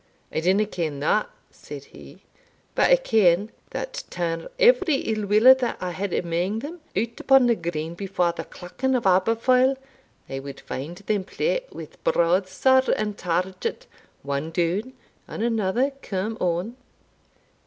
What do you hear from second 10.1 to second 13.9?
I wad find them play with broadsword and target,